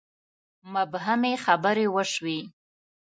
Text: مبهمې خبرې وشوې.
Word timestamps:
مبهمې 0.73 1.33
خبرې 1.45 1.87
وشوې. 1.95 2.39